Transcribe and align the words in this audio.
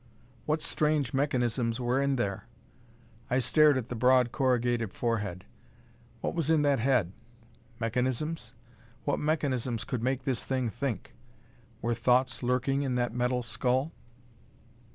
What 0.47 0.63
strange 0.63 1.13
mechanisms 1.13 1.79
were 1.79 2.01
in 2.01 2.15
there? 2.15 2.47
I 3.29 3.37
stared 3.37 3.77
at 3.77 3.89
the 3.89 3.95
broad, 3.95 4.31
corrugated 4.31 4.95
forehead. 4.95 5.45
What 6.21 6.33
was 6.33 6.49
in 6.49 6.63
that 6.63 6.79
head? 6.79 7.13
Mechanisms? 7.79 8.55
What 9.05 9.19
mechanisms 9.19 9.83
could 9.83 10.01
make 10.01 10.23
this 10.23 10.43
thing 10.43 10.71
think? 10.71 11.13
Were 11.83 11.93
thoughts 11.93 12.41
lurking 12.41 12.81
in 12.81 12.95
that 12.95 13.13
metal 13.13 13.43
skull? 13.43 13.91